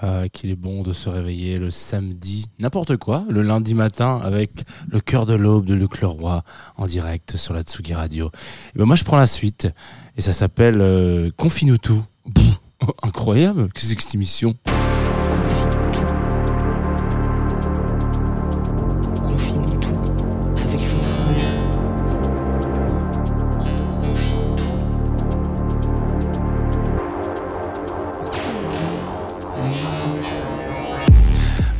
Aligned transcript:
Ah, 0.00 0.28
qu'il 0.32 0.50
est 0.50 0.56
bon 0.56 0.82
de 0.82 0.92
se 0.92 1.08
réveiller 1.08 1.58
le 1.58 1.70
samedi, 1.70 2.46
n'importe 2.60 2.96
quoi, 2.96 3.24
le 3.28 3.42
lundi 3.42 3.74
matin 3.74 4.20
avec 4.22 4.64
le 4.88 5.00
cœur 5.00 5.26
de 5.26 5.34
l'aube 5.34 5.64
de 5.64 5.74
Luc 5.74 6.00
Leroy 6.00 6.44
en 6.76 6.86
direct 6.86 7.36
sur 7.36 7.52
la 7.52 7.62
Tsugi 7.62 7.94
Radio. 7.94 8.30
Et 8.74 8.78
ben 8.78 8.84
moi 8.84 8.94
je 8.94 9.02
prends 9.02 9.16
la 9.16 9.26
suite 9.26 9.68
et 10.16 10.20
ça 10.20 10.32
s'appelle 10.32 10.80
euh, 10.80 11.30
Confine-nous 11.36 11.78
tout. 11.78 12.04
Incroyable, 13.02 13.70
qu'est-ce 13.72 13.96
que 13.96 14.02
cette 14.02 14.14
émission? 14.14 14.54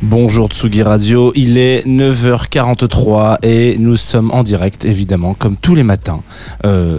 Bonjour 0.09 0.47
Tsugi 0.47 0.81
Radio, 0.81 1.31
il 1.35 1.59
est 1.59 1.85
9h43 1.85 3.37
et 3.43 3.77
nous 3.77 3.95
sommes 3.95 4.31
en 4.31 4.41
direct 4.41 4.83
évidemment 4.83 5.35
comme 5.35 5.55
tous 5.55 5.75
les 5.75 5.83
matins. 5.83 6.23
euh, 6.65 6.97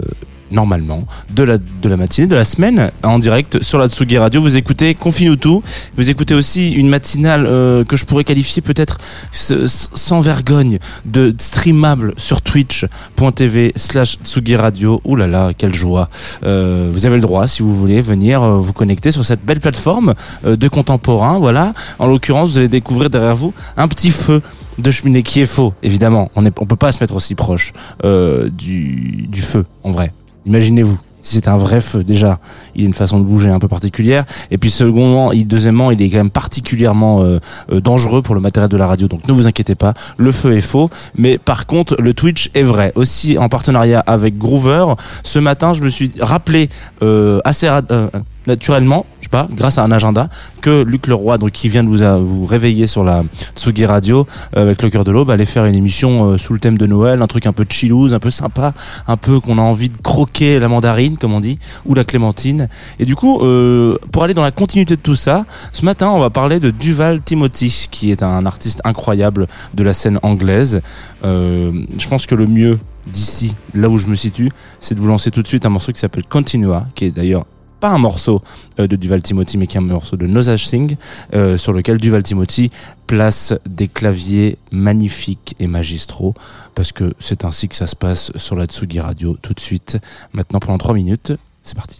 Normalement, 0.51 1.05
de 1.29 1.43
la, 1.43 1.57
de 1.57 1.89
la 1.89 1.97
matinée, 1.97 2.27
de 2.27 2.35
la 2.35 2.43
semaine, 2.43 2.91
en 3.03 3.19
direct 3.19 3.63
sur 3.63 3.79
la 3.79 3.87
Tsugi 3.87 4.17
Radio. 4.17 4.41
Vous 4.41 4.57
écoutez 4.57 4.95
Confine 4.95 5.37
tout. 5.37 5.63
Vous 5.95 6.09
écoutez 6.09 6.33
aussi 6.33 6.71
une 6.71 6.89
matinale 6.89 7.45
euh, 7.45 7.85
que 7.85 7.95
je 7.95 8.05
pourrais 8.05 8.23
qualifier 8.23 8.61
peut-être 8.61 8.97
sans 9.31 10.19
vergogne 10.21 10.79
de 11.05 11.33
streamable 11.37 12.13
sur 12.17 12.41
twitch.tv 12.41 13.71
slash 13.75 14.17
Tsugi 14.23 14.55
Radio. 14.55 14.99
Ouh 15.05 15.15
là 15.15 15.27
là, 15.27 15.51
quelle 15.57 15.73
joie. 15.73 16.09
Euh, 16.43 16.89
vous 16.91 17.05
avez 17.05 17.15
le 17.15 17.21
droit, 17.21 17.47
si 17.47 17.63
vous 17.63 17.73
voulez, 17.73 18.01
venir 18.01 18.43
euh, 18.43 18.57
vous 18.57 18.73
connecter 18.73 19.11
sur 19.11 19.23
cette 19.23 19.45
belle 19.45 19.59
plateforme 19.59 20.13
euh, 20.45 20.55
de 20.55 20.67
contemporains. 20.67 21.39
Voilà. 21.39 21.73
En 21.99 22.07
l'occurrence, 22.07 22.51
vous 22.51 22.57
allez 22.57 22.67
découvrir 22.67 23.09
derrière 23.09 23.35
vous 23.35 23.53
un 23.77 23.87
petit 23.87 24.11
feu 24.11 24.41
de 24.77 24.91
cheminée 24.91 25.23
qui 25.23 25.41
est 25.41 25.45
faux, 25.45 25.73
évidemment. 25.83 26.29
On 26.35 26.45
est, 26.45 26.53
on 26.59 26.65
peut 26.65 26.75
pas 26.75 26.91
se 26.91 26.99
mettre 26.99 27.15
aussi 27.15 27.35
proche 27.35 27.73
euh, 28.03 28.49
du, 28.49 29.27
du 29.27 29.41
feu, 29.41 29.65
en 29.83 29.91
vrai. 29.91 30.13
Imaginez-vous. 30.45 30.99
Si 31.21 31.35
c'est 31.35 31.47
un 31.47 31.57
vrai 31.57 31.81
feu, 31.81 32.03
déjà, 32.03 32.39
il 32.75 32.83
a 32.83 32.87
une 32.87 32.95
façon 32.95 33.19
de 33.19 33.23
bouger 33.23 33.51
un 33.51 33.59
peu 33.59 33.67
particulière. 33.67 34.25
Et 34.49 34.57
puis, 34.57 34.71
secondement, 34.71 35.31
il, 35.31 35.47
deuxièmement, 35.47 35.91
il 35.91 36.01
est 36.01 36.09
quand 36.09 36.17
même 36.17 36.31
particulièrement 36.31 37.21
euh, 37.21 37.37
euh, 37.71 37.79
dangereux 37.79 38.23
pour 38.23 38.33
le 38.33 38.41
matériel 38.41 38.71
de 38.71 38.77
la 38.77 38.87
radio. 38.87 39.07
Donc, 39.07 39.27
ne 39.27 39.33
vous 39.33 39.45
inquiétez 39.45 39.75
pas, 39.75 39.93
le 40.17 40.31
feu 40.31 40.57
est 40.57 40.61
faux. 40.61 40.89
Mais 41.15 41.37
par 41.37 41.67
contre, 41.67 41.95
le 41.99 42.15
Twitch 42.15 42.49
est 42.55 42.63
vrai. 42.63 42.91
Aussi, 42.95 43.37
en 43.37 43.49
partenariat 43.49 43.99
avec 43.99 44.39
Groover, 44.39 44.95
ce 45.21 45.37
matin, 45.37 45.75
je 45.75 45.83
me 45.83 45.89
suis 45.89 46.11
rappelé 46.19 46.69
euh, 47.03 47.39
assez 47.45 47.67
euh, 47.67 48.07
naturellement, 48.47 49.05
je 49.19 49.25
sais 49.25 49.29
pas, 49.29 49.47
grâce 49.51 49.77
à 49.77 49.83
un 49.83 49.91
agenda, 49.91 50.29
que 50.61 50.83
Luc 50.83 51.07
Leroy, 51.07 51.37
donc 51.37 51.51
qui 51.51 51.69
vient 51.69 51.83
de 51.83 51.89
vous, 51.89 52.25
vous 52.25 52.45
réveiller 52.45 52.87
sur 52.87 53.03
la 53.03 53.23
Tsugi 53.55 53.85
Radio 53.85 54.25
euh, 54.55 54.63
avec 54.63 54.81
le 54.81 54.89
cœur 54.89 55.03
de 55.03 55.11
l'aube, 55.11 55.29
allait 55.29 55.45
faire 55.45 55.65
une 55.65 55.75
émission 55.75 56.31
euh, 56.31 56.37
sous 56.37 56.53
le 56.53 56.59
thème 56.59 56.77
de 56.77 56.85
Noël, 56.85 57.21
un 57.21 57.27
truc 57.27 57.45
un 57.45 57.53
peu 57.53 57.65
chillouse, 57.67 58.13
un 58.13 58.19
peu 58.19 58.31
sympa, 58.31 58.73
un 59.07 59.17
peu 59.17 59.39
qu'on 59.39 59.57
a 59.57 59.61
envie 59.61 59.89
de 59.89 59.97
croquer 59.97 60.59
la 60.59 60.67
mandarine, 60.67 61.17
comme 61.17 61.33
on 61.33 61.39
dit, 61.39 61.59
ou 61.85 61.93
la 61.93 62.03
clémentine. 62.03 62.67
Et 62.99 63.05
du 63.05 63.15
coup, 63.15 63.41
euh, 63.41 63.97
pour 64.11 64.23
aller 64.23 64.33
dans 64.33 64.43
la 64.43 64.51
continuité 64.51 64.95
de 64.95 65.01
tout 65.01 65.15
ça, 65.15 65.45
ce 65.71 65.85
matin, 65.85 66.09
on 66.09 66.19
va 66.19 66.29
parler 66.29 66.59
de 66.59 66.71
Duval 66.71 67.21
Timothy, 67.21 67.87
qui 67.91 68.11
est 68.11 68.23
un 68.23 68.45
artiste 68.45 68.81
incroyable 68.83 69.47
de 69.73 69.83
la 69.83 69.93
scène 69.93 70.19
anglaise. 70.23 70.81
Je 71.23 72.07
pense 72.07 72.25
que 72.25 72.35
le 72.35 72.47
mieux 72.47 72.79
d'ici, 73.07 73.55
là 73.73 73.89
où 73.89 73.97
je 73.97 74.07
me 74.07 74.15
situe, 74.15 74.49
c'est 74.79 74.95
de 74.95 74.99
vous 74.99 75.07
lancer 75.07 75.31
tout 75.31 75.41
de 75.41 75.47
suite 75.47 75.65
un 75.65 75.69
morceau 75.69 75.91
qui 75.91 75.99
s'appelle 75.99 76.25
Continua, 76.25 76.87
qui 76.95 77.05
est 77.05 77.11
d'ailleurs 77.11 77.45
pas 77.81 77.89
un 77.89 77.97
morceau 77.97 78.41
euh, 78.79 78.87
de 78.87 78.95
Duval 78.95 79.21
Timothy, 79.21 79.57
mais 79.57 79.67
qui 79.67 79.75
est 79.75 79.81
un 79.81 79.83
morceau 79.83 80.15
de 80.15 80.27
Nosage 80.27 80.67
Singh, 80.67 80.95
euh, 81.33 81.57
sur 81.57 81.73
lequel 81.73 81.97
Duval 81.97 82.23
Timothy 82.23 82.71
place 83.07 83.53
des 83.67 83.89
claviers 83.89 84.57
magnifiques 84.71 85.55
et 85.59 85.67
magistraux, 85.67 86.33
parce 86.75 86.93
que 86.93 87.13
c'est 87.19 87.43
ainsi 87.43 87.67
que 87.67 87.75
ça 87.75 87.87
se 87.87 87.95
passe 87.95 88.31
sur 88.37 88.55
la 88.55 88.65
Tsugi 88.65 89.01
Radio 89.01 89.35
tout 89.41 89.53
de 89.53 89.59
suite. 89.59 89.97
Maintenant, 90.31 90.59
pendant 90.59 90.77
3 90.77 90.93
minutes, 90.93 91.33
c'est 91.63 91.75
parti. 91.75 91.99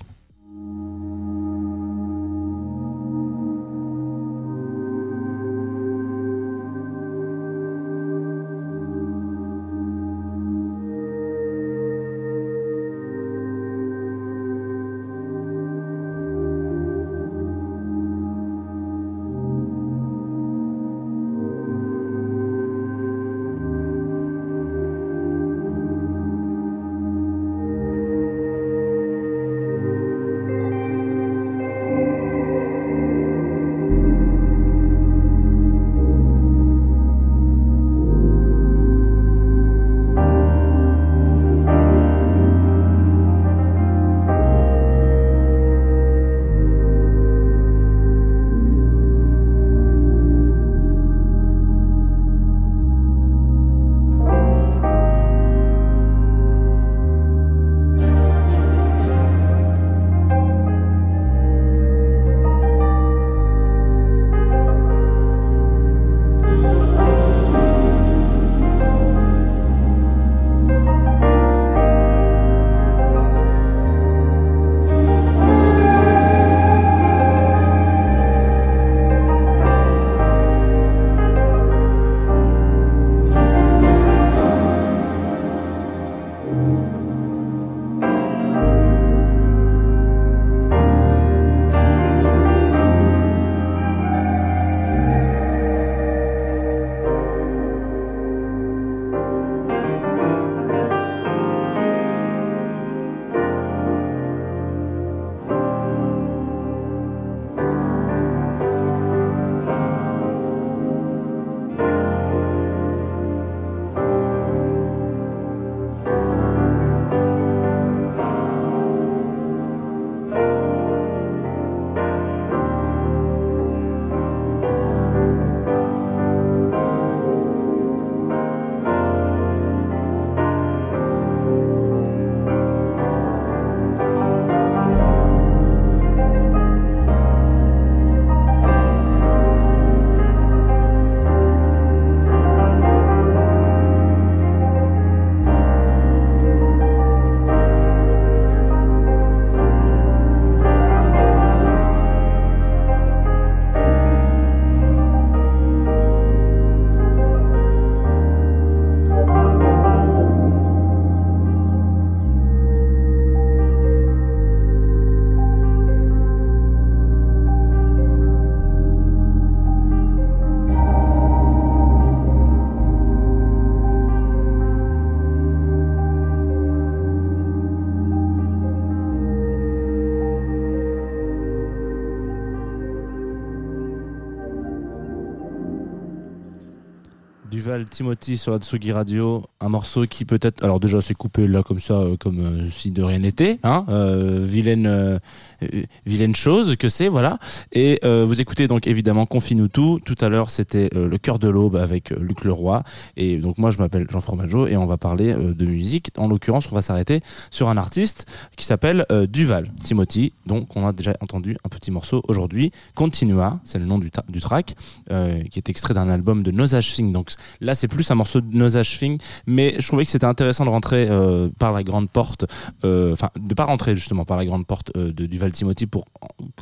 Duval 187.52 187.84
Timothy 187.84 188.38
sur 188.38 188.54
la 188.54 188.60
Tsugi 188.60 188.94
Radio, 188.94 189.44
un 189.62 189.70
morceau 189.70 190.06
qui 190.08 190.26
peut-être, 190.26 190.64
alors 190.64 190.80
déjà 190.80 191.02
c'est 191.02 191.14
coupé 191.14 191.48
là 191.48 191.64
comme 191.64 191.80
ça, 191.80 191.94
euh, 191.94 192.18
comme 192.18 192.40
euh, 192.40 192.70
si 192.70 192.92
de 192.92 193.04
rien 193.04 193.20
n'était, 193.20 193.60
hein, 193.64 193.86
euh, 193.90 194.44
vilaine, 194.44 196.36
chose 196.36 196.76
que 196.78 196.90
c'est, 196.90 197.08
voilà. 197.08 197.38
Et 197.72 198.00
vous 198.04 198.42
écoutez 198.42 198.68
donc 198.68 198.88
évidemment 198.88 199.26
Confine-nous 199.26 199.68
tout. 199.68 200.00
Tout 200.04 200.16
à 200.22 200.30
l'heure 200.30 200.50
c'était 200.50 200.90
le 200.94 201.18
cœur 201.18 201.40
de 201.40 201.50
l'aube 201.50 201.76
avec 201.76 202.10
Luc 202.10 202.44
Leroy. 202.44 202.84
Et 203.18 203.38
donc 203.38 203.58
moi 203.58 203.70
je 203.72 203.78
m'appelle 203.78 204.08
Jean 204.10 204.20
Fromageau 204.20 204.68
et 204.68 204.78
on 204.78 204.86
va 204.86 204.98
parler 204.98 205.34
de 205.34 205.66
musique. 205.66 206.12
En 206.18 206.28
l'occurrence, 206.28 206.70
on 206.72 206.76
va 206.76 206.82
s'arrêter 206.82 207.22
sur 207.52 207.70
un 207.70 207.78
artiste 207.78 208.26
qui 208.58 208.66
s'appelle 208.66 209.06
Duval 209.30 209.72
Timothy. 209.84 210.34
Donc 210.46 210.76
on 210.76 210.88
a 210.88 210.94
déjà 210.94 211.14
entendu 211.22 211.58
un 211.64 211.70
petit 211.70 211.92
morceau 211.92 212.24
aujourd'hui. 212.28 212.72
Continua, 212.96 213.60
c'est 213.64 213.80
le 213.80 213.86
nom 213.86 214.00
du, 214.00 214.10
du 214.30 214.40
track, 214.40 214.76
qui 215.08 215.60
est 215.60 215.70
extrait 215.70 215.94
d'un 215.94 216.10
album 216.10 216.44
de 216.44 216.52
Nosage 216.52 216.94
Thing. 216.94 217.12
Donc 217.12 217.32
là 217.60 217.76
c'est 217.76 217.88
plus 217.88 218.10
un 218.10 218.16
morceau 218.16 218.42
de 218.42 218.56
Nosage 218.56 218.98
Thing, 218.98 219.20
mais 219.52 219.76
je 219.78 219.88
trouvais 219.88 220.06
que 220.06 220.10
c'était 220.10 220.26
intéressant 220.26 220.66
de 220.66 220.70
rentrer 220.70 221.08
euh, 221.10 221.50
par 221.60 221.72
la 221.72 221.84
grande 221.84 222.10
porte, 222.10 222.46
euh, 222.84 223.12
enfin 223.12 223.30
de 223.40 223.54
pas 223.54 223.66
rentrer 223.66 223.96
justement 223.96 224.26
par 224.26 224.38
la 224.38 224.46
grande 224.46 224.66
porte 224.66 224.92
euh, 224.96 225.12
de 225.12 225.26
Duval 225.28 225.52
Timothy 225.52 225.86
pour 225.86 226.06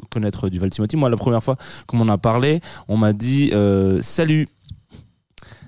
connaître 0.09 0.49
Duval 0.49 0.69
Timothy. 0.69 0.97
Moi 0.97 1.09
la 1.09 1.17
première 1.17 1.43
fois 1.43 1.55
qu'on 1.87 1.97
m'en 1.97 2.11
a 2.11 2.17
parlé, 2.17 2.59
on 2.87 2.97
m'a 2.97 3.13
dit 3.13 3.51
euh, 3.53 4.01
salut. 4.01 4.47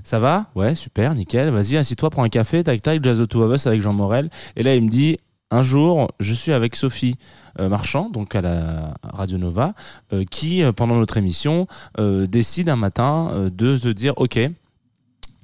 Ça 0.04 0.18
va? 0.18 0.48
Ouais, 0.56 0.74
super, 0.74 1.14
nickel. 1.14 1.50
Vas-y, 1.50 1.78
assis-toi, 1.78 2.10
prends 2.10 2.24
un 2.24 2.30
café, 2.30 2.64
tac 2.64 2.82
tac, 2.82 3.04
Jazz 3.04 3.20
the 3.20 3.28
Two 3.28 3.44
of 3.44 3.54
Us 3.54 3.68
avec 3.68 3.82
Jean 3.82 3.94
Morel. 3.94 4.32
Et 4.56 4.64
là, 4.64 4.74
il 4.76 4.84
me 4.84 4.90
dit, 4.90 5.18
un 5.52 5.62
jour, 5.62 6.10
je 6.20 6.34
suis 6.34 6.54
avec 6.54 6.76
Sophie 6.76 7.16
euh, 7.60 7.70
Marchand, 7.70 8.10
donc 8.10 8.34
à 8.36 8.42
la 8.42 8.96
Radio 9.04 9.38
Nova, 9.38 9.74
euh, 10.12 10.24
qui, 10.24 10.64
euh, 10.64 10.72
pendant 10.72 10.96
notre 10.96 11.18
émission, 11.18 11.68
euh, 12.00 12.26
décide 12.26 12.68
un 12.70 12.78
matin 12.78 13.30
euh, 13.34 13.50
de 13.52 13.78
se 13.78 13.90
dire, 13.90 14.14
ok, 14.18 14.40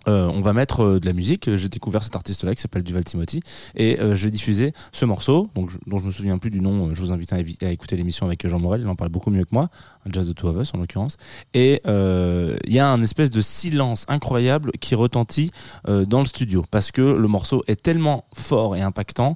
euh, 0.07 0.27
on 0.27 0.41
va 0.41 0.53
mettre 0.53 0.81
euh, 0.83 0.99
de 0.99 1.05
la 1.05 1.13
musique. 1.13 1.53
J'ai 1.55 1.69
découvert 1.69 2.03
cet 2.03 2.15
artiste-là 2.15 2.55
qui 2.55 2.61
s'appelle 2.61 2.83
Duval 2.83 3.03
Timothy 3.03 3.41
et 3.75 3.99
euh, 3.99 4.15
je 4.15 4.25
vais 4.25 4.31
diffuser 4.31 4.73
ce 4.91 5.05
morceau, 5.05 5.49
donc 5.55 5.69
je- 5.69 5.77
dont 5.87 5.97
je 5.97 6.05
me 6.05 6.11
souviens 6.11 6.37
plus 6.37 6.51
du 6.51 6.61
nom. 6.61 6.93
Je 6.93 7.01
vous 7.01 7.11
invite 7.11 7.33
à, 7.33 7.39
écouter 7.71 7.95
l'émission 7.97 8.25
avec 8.25 8.47
Jean 8.47 8.59
Morel. 8.59 8.81
Il 8.81 8.87
en 8.87 8.95
parle 8.95 9.11
beaucoup 9.11 9.29
mieux 9.31 9.43
que 9.43 9.53
moi, 9.53 9.69
un 10.05 10.11
jazz 10.11 10.27
de 10.27 10.33
Two 10.33 10.49
of 10.49 10.61
Us 10.61 10.73
en 10.73 10.77
l'occurrence. 10.79 11.17
Et 11.53 11.81
il 11.85 12.73
y 12.73 12.79
a 12.79 12.87
un 12.89 13.01
espèce 13.01 13.29
de 13.29 13.41
silence 13.41 14.05
incroyable 14.07 14.71
qui 14.79 14.95
retentit 14.95 15.51
dans 15.85 16.19
le 16.19 16.25
studio 16.25 16.63
parce 16.69 16.91
que 16.91 17.01
le 17.01 17.27
morceau 17.27 17.63
est 17.67 17.81
tellement 17.81 18.25
fort 18.33 18.75
et 18.75 18.81
impactant 18.81 19.35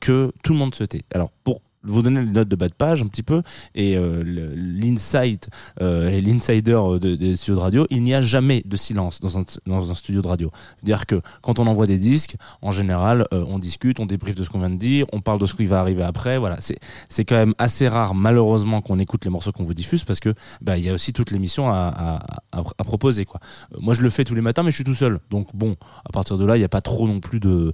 que 0.00 0.32
tout 0.42 0.52
le 0.52 0.58
monde 0.58 0.74
se 0.74 0.84
tait. 0.84 1.02
Alors 1.12 1.30
pour 1.44 1.60
vous 1.84 2.02
donner 2.02 2.20
les 2.20 2.30
notes 2.30 2.48
de 2.48 2.56
bas 2.56 2.68
de 2.68 2.74
page 2.74 3.02
un 3.02 3.06
petit 3.06 3.22
peu 3.22 3.42
et 3.74 3.96
euh, 3.96 4.22
l'insight 4.56 5.48
euh, 5.80 6.08
et 6.08 6.20
l'insider 6.20 6.80
de- 7.00 7.14
des 7.14 7.36
studios 7.36 7.56
de 7.56 7.60
radio, 7.60 7.86
il 7.90 8.02
n'y 8.02 8.14
a 8.14 8.20
jamais 8.20 8.62
de 8.64 8.76
silence 8.76 9.20
dans 9.20 9.38
un, 9.38 9.94
studio 9.94 10.22
de 10.22 10.28
radio. 10.28 10.50
C'est-à-dire 10.76 11.06
que 11.06 11.20
quand 11.42 11.58
on 11.58 11.66
envoie 11.66 11.86
des 11.86 11.98
disques, 11.98 12.36
en 12.62 12.72
général, 12.72 13.26
euh, 13.32 13.44
on 13.48 13.58
discute, 13.58 14.00
on 14.00 14.06
débriefe 14.06 14.34
de 14.34 14.44
ce 14.44 14.50
qu'on 14.50 14.58
vient 14.58 14.70
de 14.70 14.76
dire, 14.76 15.06
on 15.12 15.20
parle 15.20 15.38
de 15.38 15.46
ce 15.46 15.54
qui 15.54 15.66
va 15.66 15.80
arriver 15.80 16.02
après. 16.02 16.38
Voilà, 16.38 16.56
c'est 16.60 16.78
c'est 17.08 17.24
quand 17.24 17.36
même 17.36 17.54
assez 17.58 17.88
rare, 17.88 18.14
malheureusement, 18.14 18.80
qu'on 18.80 18.98
écoute 18.98 19.24
les 19.24 19.30
morceaux 19.30 19.52
qu'on 19.52 19.64
vous 19.64 19.74
diffuse 19.74 20.04
parce 20.04 20.20
que 20.20 20.34
bah 20.60 20.78
il 20.78 20.84
y 20.84 20.88
a 20.88 20.92
aussi 20.92 21.12
toute 21.12 21.30
l'émission 21.30 21.68
à, 21.68 22.20
à, 22.52 22.84
proposer 22.84 23.24
quoi. 23.24 23.40
Euh, 23.74 23.78
moi, 23.80 23.94
je 23.94 24.02
le 24.02 24.10
fais 24.10 24.24
tous 24.24 24.34
les 24.34 24.40
matins, 24.40 24.62
mais 24.62 24.70
je 24.70 24.76
suis 24.76 24.84
tout 24.84 24.94
seul. 24.94 25.20
Donc 25.30 25.54
bon, 25.54 25.76
à 26.04 26.10
partir 26.10 26.38
de 26.38 26.44
là, 26.44 26.56
il 26.56 26.60
n'y 26.60 26.64
a 26.64 26.68
pas 26.68 26.80
trop 26.80 27.06
non 27.06 27.20
plus 27.20 27.40
de 27.40 27.72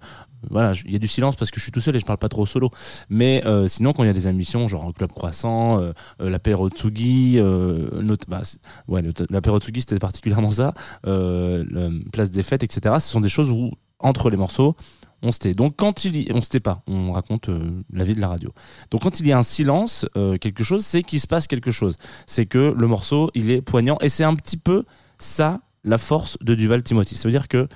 voilà, 0.51 0.73
il 0.85 0.93
y 0.93 0.97
a 0.97 0.99
du 0.99 1.09
silence 1.09 1.37
parce 1.37 1.51
que 1.51 1.59
je 1.59 1.63
suis 1.63 1.73
tout 1.73 1.81
seul 1.81 1.97
et 1.97 2.01
je 2.01 2.05
parle 2.05 2.19
pas 2.19 2.29
trop 2.29 2.45
solo. 2.47 2.71
Mais 3.09 3.43
euh, 3.47 3.67
sinon, 3.67 3.93
quand 3.95 4.03
il 4.05 4.07
y 4.07 4.11
a 4.11 4.13
des 4.15 4.29
émissions 4.29 4.69
genre 4.69 4.93
Club 4.93 5.11
Croissant, 5.11 5.81
euh, 5.81 5.93
euh, 6.21 6.31
l'apéro 6.31 6.69
Tsugi, 6.69 7.39
euh, 7.39 7.89
notre- 8.03 8.29
bah, 8.29 8.43
ouais, 8.89 9.03
l'apéro 9.31 9.59
Tsugi 9.59 9.81
c'était 9.81 9.99
particulièrement 9.99 10.51
ça, 10.51 10.75
euh, 11.07 11.65
Place 12.13 12.31
des 12.31 12.43
Fêtes, 12.43 12.63
etc. 12.63 12.97
Ce 12.99 13.09
sont 13.09 13.21
des 13.21 13.29
choses 13.29 13.51
où 13.51 13.71
entre 14.01 14.31
les 14.31 14.37
morceaux, 14.37 14.77
on 15.23 15.33
se 15.33 15.39
tait. 15.39 15.53
Donc 15.55 15.75
quand 15.77 16.05
il 16.05 16.17
y... 16.17 16.33
on 16.33 16.43
se 16.43 16.49
tait 16.51 16.61
pas, 16.61 16.83
on 16.87 17.13
raconte 17.13 17.49
la 17.93 18.05
vie 18.05 18.15
de 18.15 18.21
la 18.21 18.29
radio. 18.29 18.51
Donc 18.91 19.03
quand 19.03 19.21
il 19.21 19.27
y 19.27 19.33
a 19.33 19.39
un 19.39 19.43
silence, 19.43 20.07
quelque 20.41 20.63
chose, 20.65 20.85
c'est 20.85 21.03
qu'il 21.03 21.21
se 21.21 21.27
passe 21.27 21.47
quelque 21.47 21.71
chose. 21.71 21.97
C'est 22.27 22.45
que 22.47 22.75
le 22.77 22.87
morceau, 22.87 23.31
il 23.35 23.51
est 23.51 23.63
poignant 23.63 23.97
et 24.03 24.09
c'est 24.11 24.25
un 24.25 24.35
petit 24.35 24.59
peu 24.59 24.85
ça 25.19 25.61
la 25.85 25.99
force 25.99 26.37
de 26.43 26.55
Duval 26.55 26.83
Timothy. 26.83 27.15
Ça 27.15 27.29
veut 27.29 27.33
dire 27.33 27.49
que 27.49 27.69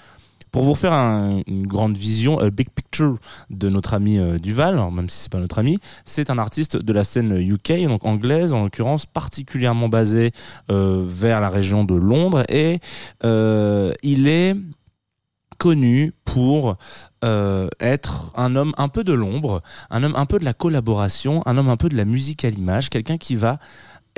pour 0.51 0.63
vous 0.63 0.75
faire 0.75 0.93
un- 0.93 1.41
une 1.47 1.67
grande 1.67 1.97
vision, 1.97 2.39
a 2.39 2.51
big 2.51 2.69
picture 2.71 3.19
de 3.51 3.69
notre 3.69 3.95
ami 3.95 4.19
euh, 4.19 4.39
Duval, 4.39 4.77
même 4.93 5.09
si 5.09 5.19
c'est 5.19 5.33
pas 5.33 5.39
notre 5.39 5.59
ami, 5.59 5.79
c'est 6.05 6.31
un 6.31 6.39
artiste 6.39 6.77
de 6.77 6.93
la 6.93 7.05
scène 7.05 7.37
UK, 7.39 7.87
donc 7.87 8.05
anglaise 8.05 8.53
en 8.53 8.63
l'occurrence, 8.63 9.07
particulièrement 9.07 9.89
basé 9.89 10.33
euh, 10.71 11.05
vers 11.07 11.41
la 11.41 11.49
région 11.51 11.85
de 11.85 11.95
Londres, 11.95 12.45
et 12.49 12.81
euh, 13.25 13.93
il 14.03 14.29
est 14.29 14.57
connu 15.59 16.13
pour 16.25 16.77
être 17.81 18.33
un 18.37 18.55
homme 18.55 18.73
un 18.79 18.87
peu 18.89 19.03
de 19.03 19.13
l'ombre, 19.13 19.61
un 19.91 20.05
homme 20.05 20.15
un 20.15 20.25
peu 20.25 20.39
de 20.39 20.45
la 20.45 20.53
collaboration, 20.53 21.43
un 21.47 21.57
homme 21.59 21.69
un 21.69 21.77
peu 21.77 21.89
de 21.89 21.97
la 21.97 22.05
musique 22.05 22.45
à 22.45 22.51
l'image, 22.51 22.91
quelqu'un 22.91 23.19
qui 23.19 23.35
va 23.35 23.59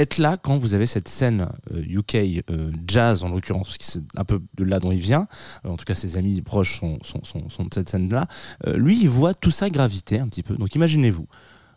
être 0.01 0.19
là 0.19 0.37
quand 0.37 0.59
vous 0.59 0.75
avez 0.75 0.87
cette 0.87 1.09
scène 1.09 1.49
euh, 1.73 1.83
UK 1.83 2.15
euh, 2.51 2.71
jazz 2.87 3.25
en 3.25 3.29
l'occurrence 3.29 3.69
parce 3.69 3.79
que 3.79 3.85
c'est 3.85 4.03
un 4.17 4.25
peu 4.25 4.41
de 4.57 4.65
là 4.65 4.81
dont 4.81 4.93
il 4.93 5.01
vient. 5.01 5.29
Euh, 5.65 5.69
en 5.71 5.77
tout 5.77 5.85
cas 5.85 5.95
ses 5.95 6.17
amis 6.17 6.41
proches 6.43 6.81
sont, 6.81 6.99
sont, 7.03 7.23
sont, 7.23 7.65
de 7.65 7.75
cette 7.75 7.89
scène 7.89 8.09
là 8.09 8.27
lui 8.75 9.01
il 9.01 9.09
voit 9.09 9.35
tout 9.35 9.51
ça 9.51 9.71
graviter 9.71 10.19
un 10.19 10.29
petit 10.29 10.43
peu. 10.43 10.57
Donc 10.57 10.75
imaginez-vous. 10.75 11.27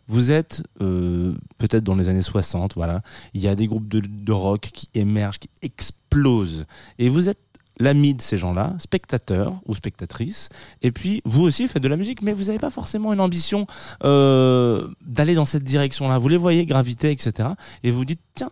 Vous 0.06 0.30
êtes 0.30 0.62
euh, 0.82 1.34
peut-être 1.58 1.84
dans 1.84 1.94
les 1.94 2.08
années 2.08 2.22
60 2.22 2.74
voilà. 2.74 3.00
Il 3.32 3.40
y 3.40 3.48
a 3.48 3.54
des 3.54 3.66
groupes 3.66 3.88
de, 3.88 4.00
de 4.00 4.32
rock 4.32 4.70
qui 4.72 4.88
émergent 4.94 5.38
qui 5.38 5.50
explosent. 5.62 6.66
Et 6.98 7.08
vous 7.08 7.28
êtes 7.28 7.40
l'ami 7.78 8.14
de 8.14 8.22
ces 8.22 8.36
gens-là, 8.36 8.74
spectateur 8.78 9.54
ou 9.66 9.74
spectatrice, 9.74 10.48
et 10.82 10.92
puis 10.92 11.22
vous 11.24 11.42
aussi 11.42 11.68
faites 11.68 11.82
de 11.82 11.88
la 11.88 11.96
musique, 11.96 12.22
mais 12.22 12.32
vous 12.32 12.44
n'avez 12.44 12.58
pas 12.58 12.70
forcément 12.70 13.12
une 13.12 13.20
ambition 13.20 13.66
euh, 14.04 14.88
d'aller 15.04 15.34
dans 15.34 15.44
cette 15.44 15.64
direction-là. 15.64 16.18
Vous 16.18 16.28
les 16.28 16.36
voyez 16.36 16.66
graviter, 16.66 17.10
etc. 17.10 17.50
Et 17.82 17.90
vous 17.90 18.04
dites, 18.04 18.20
tiens, 18.34 18.50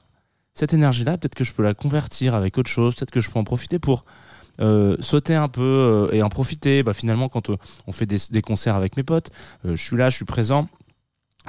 cette 0.54 0.74
énergie-là, 0.74 1.18
peut-être 1.18 1.34
que 1.34 1.44
je 1.44 1.52
peux 1.52 1.62
la 1.62 1.74
convertir 1.74 2.34
avec 2.34 2.58
autre 2.58 2.70
chose, 2.70 2.94
peut-être 2.94 3.10
que 3.10 3.20
je 3.20 3.30
peux 3.30 3.38
en 3.38 3.44
profiter 3.44 3.78
pour 3.78 4.04
euh, 4.60 4.96
sauter 5.00 5.34
un 5.34 5.48
peu 5.48 5.62
euh, 5.62 6.12
et 6.12 6.22
en 6.22 6.28
profiter. 6.28 6.82
Bah, 6.82 6.92
finalement, 6.92 7.28
quand 7.28 7.50
on 7.86 7.92
fait 7.92 8.06
des, 8.06 8.42
concerts 8.42 8.74
avec 8.74 8.96
mes 8.96 9.02
potes, 9.02 9.30
je 9.64 9.76
suis 9.76 9.96
là, 9.96 10.10
je 10.10 10.16
suis 10.16 10.24
présent. 10.24 10.68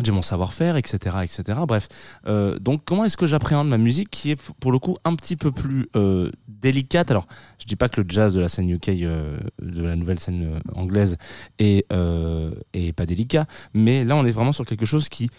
J'ai 0.02 0.12
mon 0.12 0.24
savoir-faire, 0.24 0.76
etc., 0.76 1.18
etc. 1.24 1.60
Bref, 1.68 1.88
euh, 2.26 2.58
donc 2.58 2.82
comment 2.84 3.06
est-ce 3.06 3.16
que 3.16 3.28
j'appréhende 3.28 3.70
ma 3.70 3.78
musique 3.78 4.10
qui 4.10 4.32
est 4.32 4.42
pour 4.60 4.72
le 4.72 4.80
coup 4.80 4.98
un 5.04 5.16
petit 5.16 5.36
peu 5.36 5.52
plus 5.52 5.88
euh, 5.96 6.32
délicate? 6.48 7.12
Alors, 7.12 7.28
je 7.60 7.66
dis 7.66 7.76
pas 7.76 7.90
que 7.90 8.02
le 8.02 8.08
jazz 8.10 8.34
de 8.34 8.40
la 8.40 8.48
scène 8.48 8.70
UK, 8.70 8.90
euh, 8.90 9.38
de 9.62 9.84
la 9.84 9.96
nouvelle 9.96 10.20
scène 10.20 10.56
euh, 10.56 10.60
anglaise, 10.74 11.18
est, 11.60 11.86
euh, 11.94 12.56
est 12.74 12.92
pas 12.94 13.06
délicat, 13.06 13.46
mais 13.76 14.04
là 14.04 14.16
on 14.16 14.26
est 14.26 14.32
vraiment 14.32 14.52
sur 14.52 14.66
quelque 14.66 14.86
chose 14.86 15.10
qui 15.10 15.30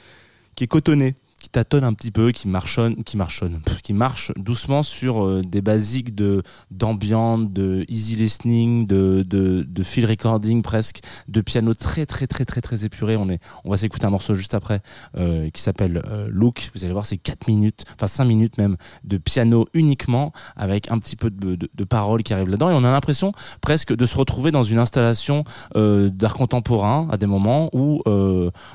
qui 0.55 0.65
est 0.65 0.69
cotonné, 0.69 1.15
qui 1.45 1.51
tâtonne 1.51 1.85
un 1.85 1.93
petit 1.93 2.11
peu, 2.11 2.33
qui 2.33 2.49
marchonne, 2.49 3.05
qui 3.05 3.19
marchonne, 3.19 3.61
qui 3.83 3.93
marche 3.93 4.33
doucement 4.37 4.83
sur 4.83 5.27
euh, 5.27 5.43
des 5.43 5.61
basiques 5.61 6.15
de 6.15 6.43
d'ambiance, 6.71 7.51
de 7.51 7.85
easy 7.89 8.17
listening, 8.17 8.87
de, 8.87 9.23
de 9.29 9.63
de 9.63 9.83
field 9.83 10.09
recording 10.09 10.63
presque, 10.63 11.01
de 11.29 11.43
piano 11.43 11.75
très 11.75 12.07
très 12.07 12.27
très 12.27 12.47
très 12.47 12.63
très 12.63 12.87
épuré. 12.87 13.19
On 13.19 13.29
est, 13.29 13.41
on 13.65 13.71
va 13.71 13.77
s'écouter 13.77 14.07
un 14.07 14.11
morceau 14.11 14.35
juste 14.35 14.55
après 14.55 14.81
euh, 15.19 15.51
qui 15.51 15.61
s'appelle 15.61 16.01
euh, 16.07 16.29
Look. 16.33 16.71
Vous 16.75 16.85
allez 16.85 16.95
voir, 16.95 17.05
c'est 17.05 17.19
4 17.19 17.47
minutes, 17.47 17.85
enfin 17.95 18.07
5 18.07 18.25
minutes 18.25 18.57
même 18.57 18.79
de 19.05 19.19
piano 19.19 19.67
uniquement 19.75 20.33
avec 20.57 20.91
un 20.91 20.99
petit 20.99 21.17
peu 21.17 21.29
de, 21.29 21.57
de, 21.57 21.69
de 21.75 21.85
paroles 21.85 22.23
qui 22.23 22.33
arrivent 22.33 22.49
là-dedans 22.49 22.71
et 22.71 22.75
on 22.75 22.85
a 22.85 22.91
l'impression 22.91 23.33
presque 23.61 23.95
de 23.95 24.07
se 24.07 24.17
retrouver 24.17 24.51
dans 24.51 24.63
une 24.63 24.79
installation 24.79 25.45
euh, 25.77 26.09
d'art 26.09 26.35
contemporain 26.35 27.07
à 27.11 27.19
des 27.19 27.27
moments 27.27 27.69
où 27.75 28.03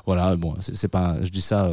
voilà 0.06 0.36
bon 0.36 0.54
c'est 0.60 0.88
pas 0.88 1.16
je 1.24 1.30
dis 1.30 1.42
ça 1.42 1.68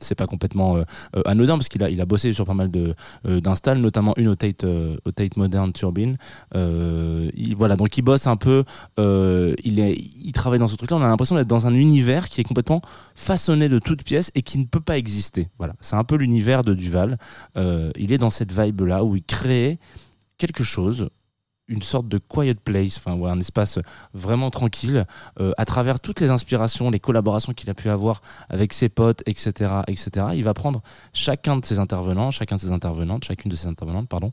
c'est 0.00 0.14
pas 0.14 0.26
complètement 0.26 0.76
euh, 0.76 0.82
euh, 1.16 1.22
anodin 1.24 1.56
parce 1.56 1.68
qu'il 1.68 1.82
a 1.82 1.90
il 1.90 2.00
a 2.00 2.06
bossé 2.06 2.32
sur 2.32 2.44
pas 2.44 2.54
mal 2.54 2.70
de 2.70 2.94
euh, 3.26 3.40
notamment 3.76 4.14
une 4.16 4.28
au 4.28 4.34
Tate 4.34 5.36
Modern 5.36 5.72
Turbine. 5.72 6.16
Il, 6.54 7.54
voilà 7.56 7.76
donc 7.76 7.96
il 7.96 8.02
bosse 8.02 8.26
un 8.26 8.36
peu 8.36 8.64
il 8.98 9.78
est 9.78 9.96
il 9.96 10.32
travaille 10.32 10.58
dans 10.58 10.68
ce 10.68 10.76
truc 10.76 10.90
là 10.90 10.96
on 10.96 11.02
a 11.02 11.08
l'impression 11.08 11.36
d'être 11.36 11.46
dans 11.46 11.66
un 11.66 11.74
univers 11.74 12.28
qui 12.28 12.40
est 12.40 12.44
complètement 12.44 12.80
façonné 13.14 13.68
de 13.68 13.78
toutes 13.78 14.04
pièces 14.04 14.30
et 14.34 14.42
qui 14.42 14.58
ne 14.58 14.64
peut 14.64 14.80
pas 14.80 14.98
exister. 14.98 15.48
Voilà 15.58 15.74
c'est 15.80 15.96
un 15.96 16.04
peu 16.04 16.16
l'univers 16.16 16.64
de 16.64 16.74
Duval. 16.74 17.18
Il 17.56 18.12
est 18.12 18.18
dans 18.18 18.30
cette 18.30 18.52
vibe 18.52 18.82
là 18.82 19.04
où 19.04 19.16
il 19.16 19.24
crée 19.24 19.78
quelque 20.38 20.64
chose 20.64 21.08
une 21.68 21.82
sorte 21.82 22.08
de 22.08 22.18
quiet 22.18 22.54
place, 22.54 22.98
enfin 22.98 23.16
ouais, 23.16 23.30
un 23.30 23.40
espace 23.40 23.78
vraiment 24.14 24.50
tranquille, 24.50 25.04
euh, 25.40 25.52
à 25.56 25.64
travers 25.64 26.00
toutes 26.00 26.20
les 26.20 26.30
inspirations, 26.30 26.90
les 26.90 27.00
collaborations 27.00 27.52
qu'il 27.52 27.68
a 27.70 27.74
pu 27.74 27.88
avoir 27.88 28.22
avec 28.48 28.72
ses 28.72 28.88
potes, 28.88 29.22
etc., 29.26 29.70
etc. 29.88 30.26
Il 30.34 30.44
va 30.44 30.54
prendre 30.54 30.82
chacun 31.12 31.56
de 31.56 31.64
ses 31.64 31.78
intervenants, 31.78 32.30
chacun 32.30 32.56
de 32.56 32.60
ses 32.60 32.72
intervenantes, 32.72 33.24
chacune 33.24 33.50
de 33.50 33.56
ses 33.56 33.66
intervenantes, 33.66 34.08
pardon, 34.08 34.32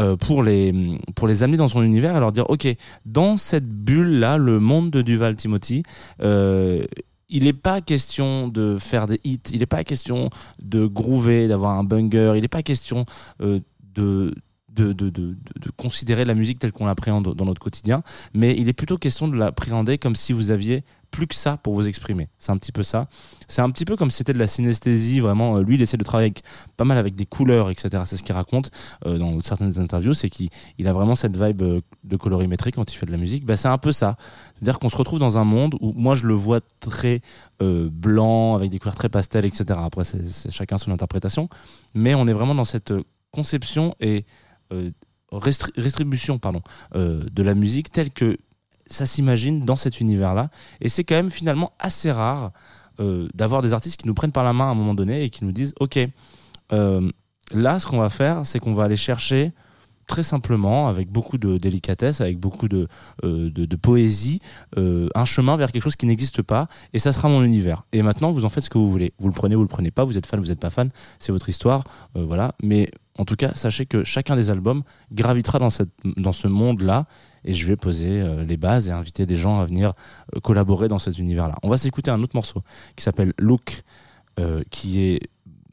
euh, 0.00 0.16
pour 0.16 0.42
les 0.42 0.98
pour 1.14 1.28
les 1.28 1.42
amener 1.42 1.58
dans 1.58 1.68
son 1.68 1.82
univers 1.82 2.16
et 2.16 2.20
leur 2.20 2.32
dire, 2.32 2.48
ok, 2.48 2.66
dans 3.04 3.36
cette 3.36 3.68
bulle 3.68 4.18
là, 4.18 4.38
le 4.38 4.58
monde 4.60 4.90
de 4.90 5.02
Duval 5.02 5.36
Timothy. 5.36 5.82
Euh, 6.22 6.84
il 7.32 7.44
n'est 7.44 7.52
pas 7.52 7.80
question 7.80 8.48
de 8.48 8.76
faire 8.76 9.06
des 9.06 9.20
hits, 9.22 9.38
il 9.52 9.60
n'est 9.60 9.66
pas 9.66 9.84
question 9.84 10.30
de 10.60 10.84
groover, 10.84 11.46
d'avoir 11.46 11.78
un 11.78 11.84
banger, 11.84 12.32
il 12.34 12.40
n'est 12.40 12.48
pas 12.48 12.64
question 12.64 13.04
de 13.38 14.34
de, 14.74 14.92
de, 14.92 15.10
de, 15.10 15.34
de 15.34 15.70
considérer 15.76 16.24
la 16.24 16.34
musique 16.34 16.58
telle 16.58 16.72
qu'on 16.72 16.86
l'appréhende 16.86 17.34
dans 17.34 17.44
notre 17.44 17.60
quotidien, 17.60 18.02
mais 18.34 18.56
il 18.56 18.68
est 18.68 18.72
plutôt 18.72 18.98
question 18.98 19.28
de 19.28 19.36
l'appréhender 19.36 19.98
comme 19.98 20.14
si 20.14 20.32
vous 20.32 20.50
aviez 20.50 20.84
plus 21.10 21.26
que 21.26 21.34
ça 21.34 21.56
pour 21.56 21.74
vous 21.74 21.88
exprimer. 21.88 22.28
C'est 22.38 22.52
un 22.52 22.56
petit 22.56 22.72
peu 22.72 22.82
ça. 22.82 23.08
C'est 23.48 23.62
un 23.62 23.70
petit 23.70 23.84
peu 23.84 23.96
comme 23.96 24.10
si 24.10 24.18
c'était 24.18 24.32
de 24.32 24.38
la 24.38 24.46
synesthésie, 24.46 25.20
vraiment. 25.20 25.56
Euh, 25.56 25.62
lui, 25.62 25.74
il 25.74 25.82
essaie 25.82 25.96
de 25.96 26.04
travailler 26.04 26.32
pas 26.76 26.84
mal 26.84 26.98
avec 26.98 27.14
des 27.14 27.26
couleurs, 27.26 27.70
etc. 27.70 28.02
C'est 28.06 28.16
ce 28.16 28.22
qu'il 28.22 28.34
raconte 28.34 28.70
euh, 29.06 29.18
dans 29.18 29.40
certaines 29.40 29.78
interviews, 29.78 30.14
c'est 30.14 30.30
qu'il 30.30 30.50
a 30.86 30.92
vraiment 30.92 31.16
cette 31.16 31.36
vibe 31.36 31.62
euh, 31.62 31.80
de 32.04 32.16
colorimétrie 32.16 32.72
quand 32.72 32.92
il 32.92 32.96
fait 32.96 33.06
de 33.06 33.12
la 33.12 33.18
musique. 33.18 33.44
Bah, 33.44 33.56
c'est 33.56 33.68
un 33.68 33.78
peu 33.78 33.92
ça. 33.92 34.16
C'est-à-dire 34.54 34.78
qu'on 34.78 34.88
se 34.88 34.96
retrouve 34.96 35.18
dans 35.18 35.38
un 35.38 35.44
monde 35.44 35.74
où 35.80 35.92
moi, 35.96 36.14
je 36.14 36.26
le 36.26 36.34
vois 36.34 36.60
très 36.80 37.20
blanc, 37.60 38.54
avec 38.54 38.70
des 38.70 38.78
couleurs 38.78 38.94
très 38.94 39.10
pastel, 39.10 39.44
etc. 39.44 39.78
Après, 39.82 40.04
c'est 40.04 40.50
chacun 40.50 40.78
son 40.78 40.90
interprétation. 40.92 41.48
Mais 41.94 42.14
on 42.14 42.26
est 42.26 42.32
vraiment 42.32 42.54
dans 42.54 42.64
cette 42.64 42.94
conception 43.32 43.94
et 44.00 44.24
euh, 44.72 44.90
restribution 45.32 46.38
pardon, 46.38 46.62
euh, 46.96 47.24
de 47.32 47.42
la 47.42 47.54
musique 47.54 47.90
telle 47.90 48.10
que 48.10 48.36
ça 48.86 49.06
s'imagine 49.06 49.64
dans 49.64 49.76
cet 49.76 50.00
univers-là. 50.00 50.50
Et 50.80 50.88
c'est 50.88 51.04
quand 51.04 51.14
même 51.14 51.30
finalement 51.30 51.72
assez 51.78 52.10
rare 52.10 52.50
euh, 52.98 53.28
d'avoir 53.34 53.62
des 53.62 53.72
artistes 53.72 54.00
qui 54.00 54.08
nous 54.08 54.14
prennent 54.14 54.32
par 54.32 54.42
la 54.42 54.52
main 54.52 54.66
à 54.66 54.70
un 54.70 54.74
moment 54.74 54.94
donné 54.94 55.22
et 55.22 55.30
qui 55.30 55.44
nous 55.44 55.52
disent, 55.52 55.74
OK, 55.78 55.98
là, 56.70 57.78
ce 57.78 57.86
qu'on 57.86 57.98
va 57.98 58.10
faire, 58.10 58.44
c'est 58.44 58.58
qu'on 58.58 58.74
va 58.74 58.84
aller 58.84 58.96
chercher 58.96 59.52
très 60.06 60.22
simplement, 60.22 60.88
avec 60.88 61.08
beaucoup 61.08 61.38
de 61.38 61.56
délicatesse, 61.56 62.20
avec 62.20 62.38
beaucoup 62.38 62.68
de, 62.68 62.88
euh, 63.24 63.50
de, 63.50 63.76
poésie, 63.76 64.40
euh, 64.76 65.08
un 65.14 65.24
chemin 65.24 65.56
vers 65.56 65.70
quelque 65.70 65.82
chose 65.82 65.96
qui 65.96 66.06
n'existe 66.06 66.42
pas, 66.42 66.68
et 66.92 66.98
ça 66.98 67.12
sera 67.12 67.28
mon 67.28 67.42
univers. 67.42 67.84
Et 67.92 68.02
maintenant, 68.02 68.32
vous 68.32 68.44
en 68.44 68.50
faites 68.50 68.64
ce 68.64 68.70
que 68.70 68.78
vous 68.78 68.90
voulez. 68.90 69.12
Vous 69.18 69.28
le 69.28 69.34
prenez, 69.34 69.54
vous 69.54 69.62
le 69.62 69.68
prenez 69.68 69.90
pas, 69.90 70.04
vous 70.04 70.18
êtes 70.18 70.26
fan, 70.26 70.40
vous 70.40 70.48
n'êtes 70.48 70.60
pas 70.60 70.70
fan, 70.70 70.90
c'est 71.18 71.32
votre 71.32 71.48
histoire, 71.48 71.84
euh, 72.16 72.24
voilà. 72.24 72.54
Mais 72.62 72.90
en 73.18 73.24
tout 73.24 73.36
cas, 73.36 73.54
sachez 73.54 73.86
que 73.86 74.02
chacun 74.02 74.34
des 74.34 74.50
albums 74.50 74.82
gravitera 75.12 75.58
dans, 75.58 75.70
cette, 75.70 75.90
dans 76.16 76.32
ce 76.32 76.48
monde-là, 76.48 77.06
et 77.44 77.54
je 77.54 77.66
vais 77.66 77.76
poser 77.76 78.22
les 78.46 78.58
bases 78.58 78.88
et 78.88 78.92
inviter 78.92 79.24
des 79.24 79.36
gens 79.36 79.60
à 79.60 79.64
venir 79.64 79.94
collaborer 80.42 80.88
dans 80.88 80.98
cet 80.98 81.18
univers-là. 81.18 81.54
On 81.62 81.70
va 81.70 81.78
s'écouter 81.78 82.10
un 82.10 82.22
autre 82.22 82.36
morceau 82.36 82.62
qui 82.96 83.02
s'appelle 83.02 83.32
Look, 83.38 83.82
qui 84.70 85.00
est 85.00 85.20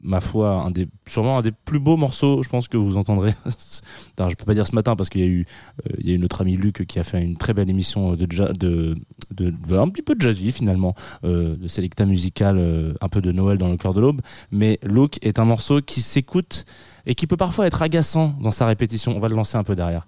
ma 0.02 0.20
foi, 0.20 0.50
un 0.62 0.70
des, 0.70 0.86
sûrement 1.06 1.38
un 1.38 1.42
des 1.42 1.52
plus 1.52 1.80
beaux 1.80 1.96
morceaux, 1.96 2.42
je 2.42 2.48
pense 2.48 2.68
que 2.68 2.76
vous 2.76 2.96
entendrez. 2.96 3.34
Alors, 4.18 4.30
je 4.30 4.36
peux 4.36 4.44
pas 4.44 4.54
dire 4.54 4.66
ce 4.66 4.74
matin 4.74 4.96
parce 4.96 5.08
qu'il 5.08 5.20
y 5.20 5.24
a 5.24 5.28
eu, 5.28 5.46
euh, 5.86 5.94
il 5.98 6.08
y 6.08 6.12
a 6.12 6.14
eu 6.14 6.18
notre 6.18 6.40
ami 6.40 6.56
Luc 6.56 6.86
qui 6.86 6.98
a 6.98 7.04
fait 7.04 7.22
une 7.22 7.36
très 7.36 7.54
belle 7.54 7.70
émission 7.70 8.14
de, 8.14 8.26
de, 8.26 8.96
de, 9.32 9.76
un 9.76 9.88
petit 9.88 10.02
peu 10.02 10.14
de 10.14 10.20
jazzy 10.20 10.52
finalement, 10.52 10.94
euh, 11.24 11.56
de 11.56 11.68
Selecta 11.68 12.04
musical, 12.06 12.56
euh, 12.58 12.94
un 13.00 13.08
peu 13.08 13.20
de 13.20 13.32
Noël 13.32 13.58
dans 13.58 13.68
le 13.68 13.76
cœur 13.76 13.94
de 13.94 14.00
l'aube. 14.00 14.20
Mais 14.50 14.78
Look 14.82 15.18
est 15.22 15.38
un 15.38 15.44
morceau 15.44 15.80
qui 15.80 16.00
s'écoute 16.00 16.64
et 17.06 17.14
qui 17.14 17.26
peut 17.26 17.36
parfois 17.36 17.66
être 17.66 17.82
agaçant 17.82 18.34
dans 18.40 18.50
sa 18.50 18.66
répétition. 18.66 19.16
On 19.16 19.20
va 19.20 19.28
le 19.28 19.36
lancer 19.36 19.56
un 19.56 19.64
peu 19.64 19.74
derrière. 19.74 20.06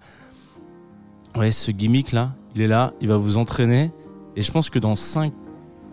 Ouais, 1.36 1.52
ce 1.52 1.70
gimmick 1.70 2.12
là, 2.12 2.32
il 2.54 2.62
est 2.62 2.66
là, 2.66 2.92
il 3.00 3.08
va 3.08 3.16
vous 3.16 3.36
entraîner. 3.36 3.90
Et 4.36 4.42
je 4.42 4.50
pense 4.52 4.70
que 4.70 4.78
dans 4.78 4.96
5, 4.96 5.32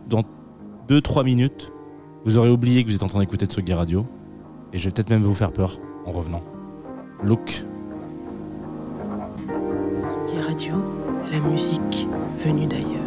dans 0.08 0.24
2-3 0.88 1.24
minutes, 1.24 1.72
vous 2.27 2.38
aurez 2.38 2.50
oublié 2.50 2.84
que 2.84 2.89
vous 2.89 2.96
êtes 2.96 3.03
en 3.03 3.07
train 3.07 3.22
d'écouter 3.22 3.46
Tsugi 3.46 3.72
Radio. 3.72 4.05
Et 4.74 4.77
je 4.77 4.84
vais 4.84 4.91
peut-être 4.91 5.10
même 5.10 5.24
vous 5.24 5.34
faire 5.34 5.53
peur 5.53 5.79
en 6.05 6.12
revenant. 6.12 6.43
Look. 7.24 7.63
Radio, 10.46 10.75
la 11.31 11.39
musique 11.39 12.05
venue 12.43 12.67
d'ailleurs. 12.67 13.06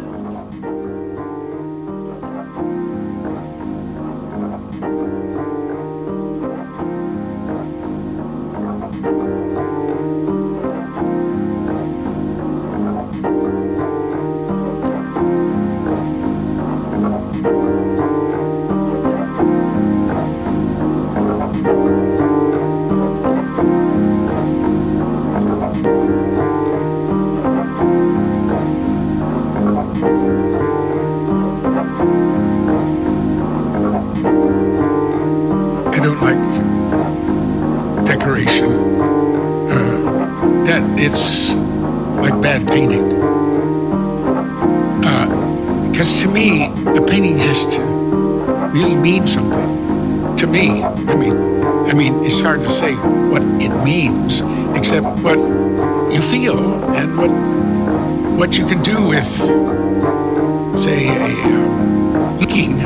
it's 41.01 41.53
like 42.21 42.39
bad 42.41 42.67
painting. 42.67 43.09
Because 45.89 46.23
uh, 46.23 46.27
to 46.27 46.33
me, 46.33 46.67
the 46.93 47.03
painting 47.09 47.37
has 47.39 47.65
to 47.75 47.81
really 48.71 48.95
mean 48.95 49.25
something. 49.25 50.37
To 50.37 50.45
me, 50.45 50.83
I 50.83 51.15
mean, 51.15 51.35
I 51.89 51.93
mean, 51.93 52.23
it's 52.23 52.39
hard 52.39 52.61
to 52.61 52.69
say 52.69 52.93
what 52.93 53.41
it 53.59 53.73
means, 53.83 54.41
except 54.77 55.05
what 55.23 55.39
you 56.13 56.21
feel 56.21 56.83
and 56.93 57.17
what 57.17 57.31
what 58.37 58.57
you 58.57 58.65
can 58.65 58.81
do 58.81 59.07
with, 59.07 59.23
say, 60.83 61.07
a, 61.07 61.33
um, 61.45 62.37
looking, 62.39 62.79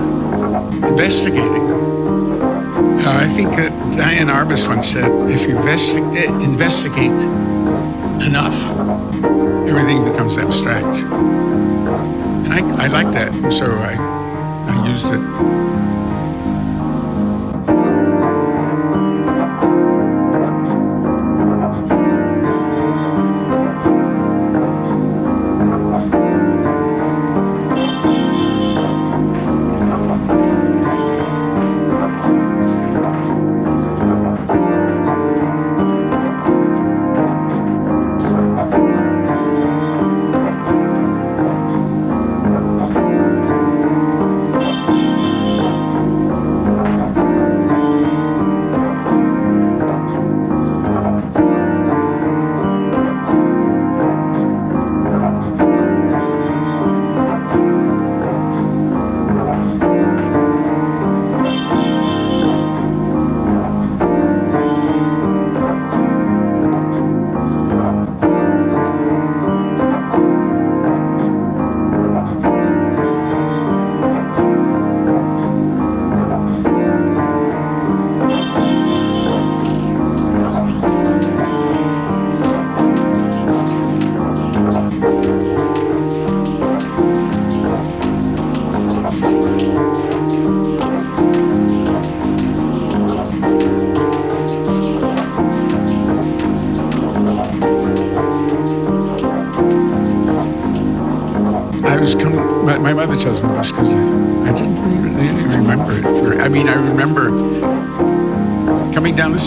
investigating. 0.84 1.65
Uh, 3.05 3.19
I 3.22 3.27
think 3.27 3.51
that 3.55 3.72
Diane 3.95 4.27
Arbus 4.27 4.67
once 4.67 4.88
said, 4.88 5.10
if 5.29 5.48
you 5.48 5.57
investigate 5.57 7.45
enough, 8.25 8.72
everything 9.67 10.03
becomes 10.03 10.38
abstract. 10.38 10.86
And 10.86 12.53
I, 12.53 12.86
I 12.86 12.88
like 12.88 13.12
that, 13.13 13.51
so 13.51 13.65
I, 13.65 13.96
I 14.67 14.88
used 14.88 15.05
it. 15.08 15.95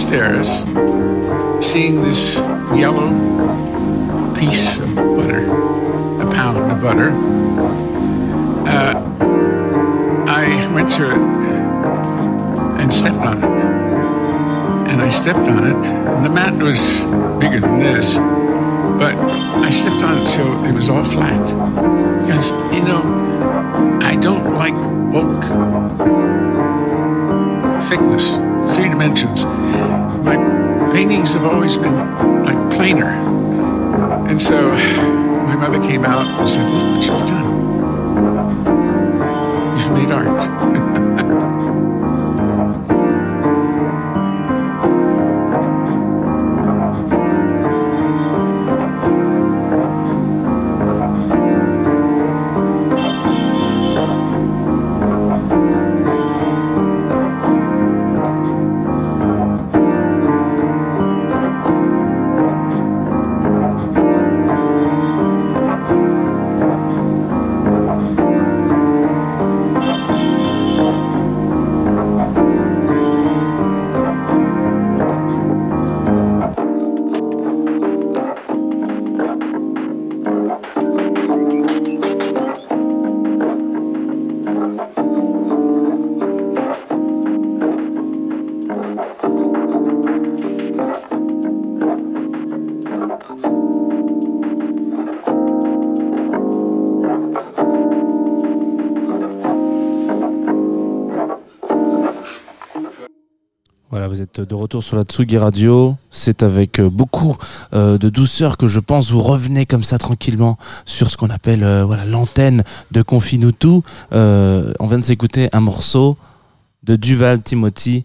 Stairs, 0.08 0.48
seeing 1.60 2.02
this 2.02 2.36
yellow 2.74 3.08
piece 4.34 4.78
of 4.78 4.94
butter, 4.94 5.44
a 6.22 6.30
pound 6.32 6.56
of 6.56 6.80
butter. 6.80 7.10
Uh, 8.66 8.94
I 10.26 10.72
went 10.72 10.90
to 10.92 11.10
it 11.10 11.18
and 12.80 12.90
stepped 12.90 13.16
on 13.16 13.38
it. 13.38 14.90
and 14.90 15.02
I 15.02 15.10
stepped 15.10 15.38
on 15.40 15.64
it. 15.66 15.76
And 15.76 16.24
the 16.24 16.30
mat 16.30 16.54
was 16.62 17.02
bigger 17.38 17.60
than 17.60 17.78
this, 17.80 18.16
but 18.16 19.14
I 19.66 19.68
stepped 19.68 20.02
on 20.02 20.22
it 20.22 20.26
so 20.28 20.64
it 20.64 20.72
was 20.72 20.88
all 20.88 21.04
flat. 21.04 21.42
Because, 22.22 22.50
you 22.72 22.82
know, 22.82 23.27
I 24.02 24.16
don't 24.16 24.54
like 24.54 24.74
bulk, 25.12 25.42
thickness, 27.82 28.30
three 28.74 28.88
dimensions. 28.88 29.44
My 30.24 30.36
paintings 30.92 31.34
have 31.34 31.44
always 31.44 31.76
been 31.76 31.96
like 32.44 32.56
planar. 32.74 33.12
And 34.28 34.40
so 34.40 34.70
my 35.46 35.56
mother 35.56 35.80
came 35.80 36.04
out 36.04 36.40
and 36.40 36.48
said, 36.48 36.70
Look 36.70 36.96
what 36.96 37.06
you've 37.06 37.28
done. 37.28 37.48
You've 39.78 39.92
made 39.92 40.12
art. 40.12 40.98
Voilà, 103.98 104.06
vous 104.08 104.22
êtes 104.22 104.40
de 104.40 104.54
retour 104.54 104.84
sur 104.84 104.96
la 104.96 105.02
Tsugi 105.02 105.38
Radio. 105.38 105.96
C'est 106.12 106.44
avec 106.44 106.78
euh, 106.78 106.88
beaucoup 106.88 107.36
euh, 107.72 107.98
de 107.98 108.08
douceur 108.08 108.56
que 108.56 108.68
je 108.68 108.78
pense 108.78 109.10
vous 109.10 109.20
revenez 109.20 109.66
comme 109.66 109.82
ça 109.82 109.98
tranquillement 109.98 110.56
sur 110.84 111.10
ce 111.10 111.16
qu'on 111.16 111.30
appelle 111.30 111.64
euh, 111.64 111.84
voilà 111.84 112.04
l'antenne 112.04 112.62
de 112.92 113.02
Confinutu. 113.02 113.80
Euh, 114.12 114.72
on 114.78 114.86
vient 114.86 115.00
de 115.00 115.04
s'écouter 115.04 115.48
un 115.50 115.58
morceau 115.58 116.16
de 116.84 116.94
Duval 116.94 117.42
Timothy 117.42 118.04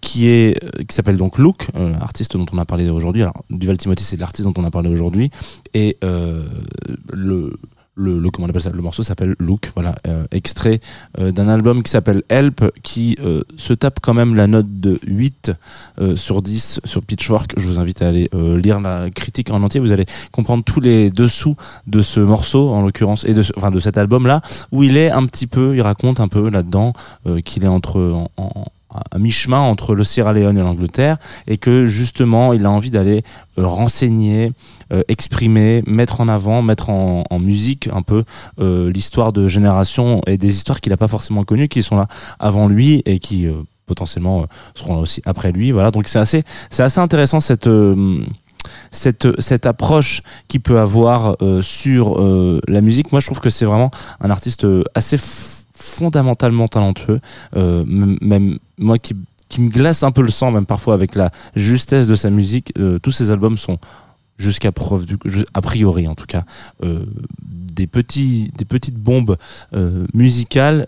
qui 0.00 0.28
est 0.28 0.60
qui 0.86 0.94
s'appelle 0.94 1.16
donc 1.16 1.38
Luke, 1.38 1.66
euh, 1.74 1.92
artiste 2.00 2.36
dont 2.36 2.46
on 2.52 2.58
a 2.58 2.64
parlé 2.64 2.88
aujourd'hui. 2.88 3.22
Alors 3.22 3.42
Duval 3.50 3.78
Timothy 3.78 4.04
c'est 4.04 4.16
l'artiste 4.16 4.46
dont 4.46 4.62
on 4.62 4.64
a 4.64 4.70
parlé 4.70 4.90
aujourd'hui 4.90 5.32
et 5.74 5.98
le 6.02 7.52
le, 8.00 8.18
le 8.18 8.30
comment 8.30 8.48
le 8.48 8.82
morceau 8.82 9.02
s'appelle 9.02 9.36
Look 9.38 9.70
voilà 9.74 9.94
euh, 10.06 10.24
extrait 10.30 10.80
euh, 11.18 11.30
d'un 11.30 11.48
album 11.48 11.82
qui 11.82 11.90
s'appelle 11.90 12.22
Help 12.28 12.64
qui 12.82 13.16
euh, 13.20 13.42
se 13.56 13.72
tape 13.74 14.00
quand 14.00 14.14
même 14.14 14.34
la 14.34 14.46
note 14.46 14.80
de 14.80 14.98
8 15.06 15.52
euh, 16.00 16.16
sur 16.16 16.42
10 16.42 16.80
sur 16.84 17.02
Pitchfork. 17.02 17.54
Je 17.56 17.66
vous 17.68 17.78
invite 17.78 18.02
à 18.02 18.08
aller 18.08 18.28
lire 18.32 18.80
la 18.80 19.10
critique 19.10 19.50
en 19.50 19.62
entier. 19.62 19.80
Vous 19.80 19.92
allez 19.92 20.06
comprendre 20.32 20.64
tous 20.64 20.80
les 20.80 21.10
dessous 21.10 21.56
de 21.86 22.00
ce 22.00 22.20
morceau 22.20 22.70
en 22.70 22.82
l'occurrence 22.82 23.24
et 23.24 23.34
de 23.34 23.42
enfin 23.56 23.70
de 23.70 23.80
cet 23.80 23.98
album 23.98 24.26
là 24.26 24.40
où 24.72 24.82
il 24.82 24.96
est 24.96 25.10
un 25.10 25.26
petit 25.26 25.46
peu 25.46 25.76
il 25.76 25.82
raconte 25.82 26.20
un 26.20 26.28
peu 26.28 26.48
là-dedans 26.50 26.92
qu'il 27.44 27.64
est 27.64 27.68
entre 27.68 28.00
en, 28.00 28.30
en- 28.36 28.64
à 29.10 29.18
mi-chemin 29.18 29.60
entre 29.60 29.94
le 29.94 30.04
Sierra 30.04 30.32
Leone 30.32 30.58
et 30.58 30.62
l'Angleterre 30.62 31.16
et 31.46 31.58
que 31.58 31.86
justement 31.86 32.52
il 32.52 32.66
a 32.66 32.70
envie 32.70 32.90
d'aller 32.90 33.22
euh, 33.58 33.66
renseigner, 33.66 34.52
euh, 34.92 35.02
exprimer, 35.08 35.82
mettre 35.86 36.20
en 36.20 36.28
avant, 36.28 36.62
mettre 36.62 36.90
en, 36.90 37.24
musique 37.40 37.88
un 37.92 38.02
peu 38.02 38.24
euh, 38.58 38.90
l'histoire 38.90 39.32
de 39.32 39.46
générations 39.46 40.20
et 40.26 40.36
des 40.36 40.54
histoires 40.54 40.80
qu'il 40.80 40.90
n'a 40.90 40.96
pas 40.96 41.08
forcément 41.08 41.44
connues 41.44 41.68
qui 41.68 41.82
sont 41.82 41.96
là 41.96 42.06
avant 42.38 42.68
lui 42.68 43.02
et 43.06 43.18
qui 43.18 43.46
potentiellement 43.86 44.46
seront 44.74 44.96
là 44.96 45.00
aussi 45.00 45.22
après 45.24 45.52
lui. 45.52 45.70
Voilà. 45.70 45.90
Donc 45.90 46.06
c'est 46.06 46.18
assez 46.18 46.42
c'est 46.68 46.82
assez 46.82 47.00
intéressant 47.00 47.40
cette 47.40 47.70
cette, 48.90 49.40
cette 49.40 49.64
approche 49.64 50.22
qu'il 50.48 50.60
peut 50.60 50.78
avoir 50.78 51.36
sur 51.62 52.20
la 52.68 52.80
musique, 52.82 53.10
moi 53.10 53.20
je 53.20 53.26
trouve 53.26 53.40
que 53.40 53.48
c'est 53.50 53.64
vraiment 53.64 53.90
un 54.20 54.30
artiste 54.30 54.66
assez 54.94 55.16
fondamentalement 55.80 56.68
talentueux, 56.68 57.20
euh, 57.56 57.84
même 57.86 58.58
moi 58.80 58.98
qui, 58.98 59.14
qui 59.48 59.60
me 59.60 59.70
glace 59.70 60.02
un 60.02 60.10
peu 60.10 60.22
le 60.22 60.30
sang, 60.30 60.50
même 60.50 60.66
parfois 60.66 60.94
avec 60.94 61.14
la 61.14 61.30
justesse 61.54 62.08
de 62.08 62.14
sa 62.14 62.30
musique, 62.30 62.72
euh, 62.78 62.98
tous 62.98 63.12
ses 63.12 63.30
albums 63.30 63.58
sont 63.58 63.78
jusqu'à 64.38 64.72
preuve 64.72 65.04
du 65.04 65.18
a 65.52 65.60
priori 65.60 66.08
en 66.08 66.14
tout 66.14 66.24
cas 66.24 66.44
euh, 66.82 67.04
des 67.42 67.86
petits 67.86 68.50
des 68.56 68.64
petites 68.64 68.96
bombes 68.96 69.36
euh, 69.74 70.06
musicales 70.14 70.86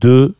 de 0.00 0.34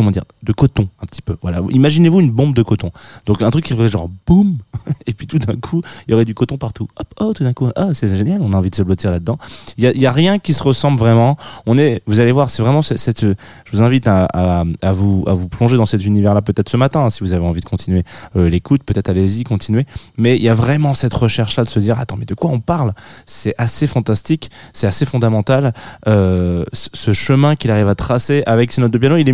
comment 0.00 0.10
dire 0.10 0.24
de 0.42 0.52
coton 0.54 0.88
un 1.02 1.04
petit 1.04 1.20
peu 1.20 1.36
voilà. 1.42 1.60
Imaginez-vous 1.68 2.20
une 2.20 2.30
bombe 2.30 2.54
de 2.54 2.62
coton. 2.62 2.90
Donc 3.26 3.42
un 3.42 3.50
truc 3.50 3.66
qui 3.66 3.74
ferait 3.74 3.90
genre 3.90 4.08
boum 4.26 4.56
et 5.06 5.12
puis 5.12 5.26
tout 5.26 5.38
d'un 5.38 5.56
coup 5.56 5.82
il 6.08 6.12
y 6.12 6.14
aurait 6.14 6.24
du 6.24 6.34
coton 6.34 6.56
partout. 6.56 6.88
Hop 6.96 7.14
oh 7.20 7.34
tout 7.34 7.44
d'un 7.44 7.52
coup 7.52 7.68
ah 7.76 7.92
c'est 7.92 8.16
génial 8.16 8.40
on 8.40 8.54
a 8.54 8.56
envie 8.56 8.70
de 8.70 8.74
se 8.74 8.82
blottir 8.82 9.10
là-dedans. 9.10 9.36
Il 9.76 9.84
y 9.84 10.06
a, 10.06 10.12
rien 10.12 10.38
qui 10.38 10.54
se 10.54 10.62
ressemble 10.62 10.98
vraiment. 10.98 11.36
On 11.66 11.76
est 11.76 12.02
vous 12.06 12.18
allez 12.18 12.32
voir 12.32 12.48
c'est 12.48 12.62
vraiment 12.62 12.80
cette, 12.80 13.20
je 13.20 13.34
vous 13.72 13.82
invite 13.82 14.08
à, 14.08 14.24
à, 14.24 14.92
vous 14.92 15.24
à 15.26 15.34
vous 15.34 15.48
plonger 15.48 15.76
dans 15.76 15.84
cet 15.84 16.06
univers 16.06 16.32
là 16.32 16.40
peut-être 16.40 16.70
ce 16.70 16.78
matin 16.78 17.00
hein, 17.00 17.10
si 17.10 17.20
vous 17.20 17.34
avez 17.34 17.44
envie 17.44 17.60
de 17.60 17.66
continuer 17.66 18.04
euh, 18.36 18.48
l'écoute 18.48 18.82
peut-être 18.84 19.10
allez-y 19.10 19.44
continuez. 19.44 19.84
Mais 20.16 20.36
il 20.36 20.42
y 20.42 20.48
a 20.48 20.54
vraiment 20.54 20.94
cette 20.94 21.12
recherche 21.12 21.56
là 21.56 21.64
de 21.64 21.68
se 21.68 21.78
dire 21.78 21.98
attends 21.98 22.16
mais 22.16 22.24
de 22.24 22.34
quoi 22.34 22.50
on 22.50 22.60
parle? 22.60 22.94
C'est 23.26 23.54
assez 23.58 23.86
fantastique 23.86 24.50
c'est 24.72 24.86
assez 24.86 25.04
fondamental 25.04 25.74
euh, 26.08 26.64
ce 26.72 27.12
chemin 27.12 27.54
qu'il 27.56 27.70
arrive 27.70 27.88
à 27.88 27.94
tracer 27.94 28.42
avec 28.46 28.72
ses 28.72 28.80
notes 28.80 28.92
de 28.92 28.98
piano. 28.98 29.16
Il 29.16 29.28
est 29.28 29.32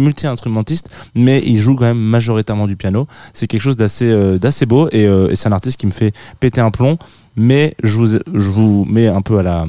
mais 1.14 1.42
il 1.44 1.56
joue 1.56 1.74
quand 1.74 1.84
même 1.84 1.98
majoritairement 1.98 2.66
du 2.66 2.76
piano 2.76 3.06
c'est 3.32 3.46
quelque 3.46 3.60
chose 3.60 3.76
d'assez 3.76 4.06
euh, 4.06 4.38
beau 4.66 4.88
et, 4.92 5.06
euh, 5.06 5.30
et 5.30 5.36
c'est 5.36 5.48
un 5.48 5.52
artiste 5.52 5.78
qui 5.78 5.86
me 5.86 5.92
fait 5.92 6.12
péter 6.40 6.60
un 6.60 6.70
plomb 6.70 6.98
mais 7.36 7.74
je 7.82 7.96
vous 7.96 8.18
je 8.34 8.50
vous 8.50 8.84
mets 8.84 9.08
un 9.08 9.22
peu 9.22 9.38
à 9.38 9.42
la 9.42 9.66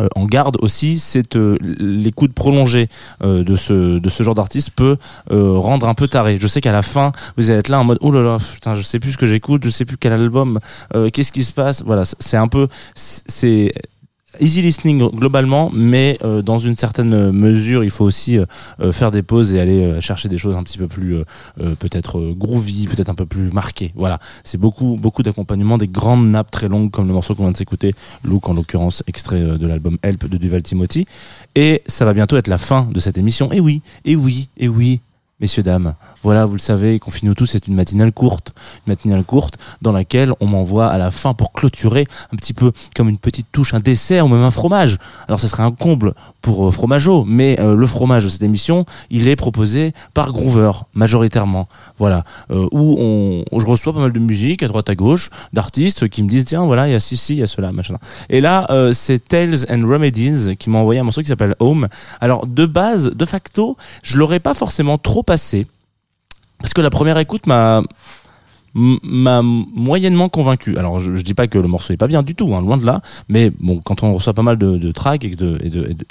euh, 0.00 0.08
en 0.14 0.24
garde 0.24 0.56
aussi, 0.60 0.98
c'est 0.98 1.36
euh, 1.36 1.56
l'écoute 1.62 2.32
prolongée 2.32 2.88
euh, 3.22 3.42
de 3.42 3.56
ce 3.56 3.98
de 3.98 4.08
ce 4.08 4.22
genre 4.22 4.34
d'artiste 4.34 4.70
peut 4.70 4.96
rendre 5.30 5.88
un 5.88 5.94
peu 5.94 6.08
taré. 6.08 6.38
Je 6.40 6.46
sais 6.46 6.60
qu'à 6.60 6.72
la 6.72 6.82
fin, 6.82 7.12
vous 7.36 7.50
allez 7.50 7.60
être 7.60 7.68
là 7.68 7.80
en 7.80 7.84
mode 7.84 7.98
oh 8.00 8.10
là 8.10 8.22
là, 8.22 8.74
je 8.74 8.82
sais 8.82 8.98
plus 8.98 9.12
ce 9.12 9.18
que 9.18 9.26
j'écoute, 9.26 9.64
je 9.64 9.70
sais 9.70 9.84
plus 9.84 9.96
quel 9.96 10.12
album, 10.12 10.58
qu'est-ce 11.12 11.32
qui 11.32 11.44
se 11.44 11.52
passe. 11.52 11.82
Voilà, 11.84 12.04
c'est 12.04 12.36
un 12.36 12.48
peu 12.48 12.68
c'est 12.94 13.72
easy 14.40 14.62
listening 14.62 15.10
globalement, 15.10 15.70
mais 15.74 16.18
euh, 16.22 16.42
dans 16.42 16.58
une 16.58 16.76
certaine 16.76 17.32
mesure, 17.32 17.82
il 17.82 17.90
faut 17.90 18.04
aussi 18.04 18.38
euh, 18.38 18.44
euh, 18.80 18.92
faire 18.92 19.10
des 19.10 19.22
pauses 19.22 19.54
et 19.54 19.60
aller 19.60 19.82
euh, 19.82 20.00
chercher 20.00 20.28
des 20.28 20.38
choses 20.38 20.54
un 20.54 20.62
petit 20.62 20.78
peu 20.78 20.86
plus 20.86 21.16
euh, 21.16 21.24
euh, 21.60 21.74
peut-être 21.74 22.18
euh, 22.18 22.34
groovy, 22.36 22.86
peut-être 22.86 23.08
un 23.08 23.14
peu 23.14 23.26
plus 23.26 23.50
marquées. 23.50 23.92
Voilà, 23.94 24.18
c'est 24.44 24.58
beaucoup 24.58 24.96
beaucoup 25.00 25.22
d'accompagnement, 25.22 25.78
des 25.78 25.88
grandes 25.88 26.28
nappes 26.28 26.50
très 26.50 26.68
longues 26.68 26.90
comme 26.90 27.08
le 27.08 27.14
morceau 27.14 27.34
qu'on 27.34 27.44
vient 27.44 27.52
de 27.52 27.56
s'écouter, 27.56 27.94
Look 28.24 28.48
en 28.48 28.54
l'occurrence, 28.54 29.02
extrait 29.06 29.40
euh, 29.40 29.56
de 29.56 29.66
l'album 29.66 29.98
Help 30.02 30.28
de 30.28 30.36
Duval 30.36 30.62
Timothy. 30.62 31.06
Et 31.54 31.82
ça 31.86 32.04
va 32.04 32.12
bientôt 32.12 32.36
être 32.36 32.48
la 32.48 32.58
fin 32.58 32.88
de 32.92 33.00
cette 33.00 33.18
émission. 33.18 33.50
Et 33.52 33.60
oui, 33.60 33.82
et 34.04 34.14
oui, 34.14 34.48
et 34.56 34.68
oui. 34.68 35.00
Messieurs, 35.40 35.62
dames, 35.62 35.94
voilà, 36.24 36.46
vous 36.46 36.54
le 36.54 36.58
savez, 36.58 36.98
Confine-nous 36.98 37.34
tous, 37.34 37.46
c'est 37.46 37.68
une 37.68 37.76
matinale 37.76 38.10
courte. 38.10 38.52
Une 38.84 38.90
matinale 38.90 39.22
courte 39.22 39.56
dans 39.80 39.92
laquelle 39.92 40.32
on 40.40 40.46
m'envoie 40.46 40.88
à 40.88 40.98
la 40.98 41.12
fin 41.12 41.32
pour 41.32 41.52
clôturer 41.52 42.08
un 42.32 42.36
petit 42.36 42.52
peu 42.52 42.72
comme 42.96 43.08
une 43.08 43.18
petite 43.18 43.46
touche, 43.52 43.72
un 43.72 43.78
dessert 43.78 44.26
ou 44.26 44.28
même 44.28 44.42
un 44.42 44.50
fromage. 44.50 44.98
Alors, 45.28 45.38
ce 45.38 45.46
serait 45.46 45.62
un 45.62 45.70
comble 45.70 46.14
pour 46.40 46.66
euh, 46.66 46.70
Fromageau, 46.72 47.24
mais 47.24 47.56
euh, 47.60 47.76
le 47.76 47.86
fromage 47.86 48.24
de 48.24 48.30
cette 48.30 48.42
émission, 48.42 48.84
il 49.10 49.28
est 49.28 49.36
proposé 49.36 49.92
par 50.12 50.32
Groover, 50.32 50.72
majoritairement. 50.94 51.68
Voilà, 52.00 52.24
euh, 52.50 52.66
où 52.72 52.96
on, 52.98 53.44
où 53.52 53.60
je 53.60 53.66
reçois 53.66 53.92
pas 53.92 54.00
mal 54.00 54.10
de 54.10 54.18
musique 54.18 54.64
à 54.64 54.66
droite 54.66 54.90
à 54.90 54.96
gauche, 54.96 55.30
d'artistes 55.52 56.08
qui 56.08 56.24
me 56.24 56.28
disent, 56.28 56.46
tiens, 56.46 56.64
voilà, 56.64 56.88
il 56.88 56.90
y 56.90 56.96
a 56.96 57.00
ceci, 57.00 57.34
il 57.34 57.38
y 57.38 57.42
a 57.44 57.46
cela, 57.46 57.70
machin. 57.70 57.94
Et 58.28 58.40
là, 58.40 58.66
euh, 58.70 58.92
c'est 58.92 59.20
Tales 59.20 59.66
and 59.70 59.86
Remedies 59.86 60.56
qui 60.56 60.68
m'a 60.68 60.78
envoyé 60.78 60.98
un 60.98 61.04
morceau 61.04 61.20
qui 61.20 61.28
s'appelle 61.28 61.54
Home. 61.60 61.86
Alors, 62.20 62.44
de 62.44 62.66
base, 62.66 63.12
de 63.14 63.24
facto, 63.24 63.76
je 64.02 64.16
l'aurais 64.16 64.40
pas 64.40 64.54
forcément 64.54 64.98
trop 64.98 65.22
Parce 66.60 66.72
que 66.74 66.80
la 66.80 66.90
première 66.90 67.18
écoute 67.18 67.46
m'a 67.46 67.82
m'a 68.74 69.40
moyennement 69.42 70.28
convaincu. 70.28 70.76
Alors 70.76 71.00
je, 71.00 71.16
je 71.16 71.22
dis 71.22 71.34
pas 71.34 71.48
que 71.48 71.58
le 71.58 71.66
morceau 71.66 71.94
est 71.94 71.96
pas 71.96 72.06
bien 72.06 72.22
du 72.22 72.34
tout, 72.36 72.54
hein, 72.54 72.60
loin 72.60 72.76
de 72.76 72.84
là. 72.86 73.00
Mais 73.28 73.50
bon, 73.58 73.80
quand 73.82 74.02
on 74.02 74.12
reçoit 74.12 74.34
pas 74.34 74.42
mal 74.42 74.56
de, 74.58 74.76
de 74.76 74.92
tracks 74.92 75.24
et 75.24 75.30
de, 75.30 75.58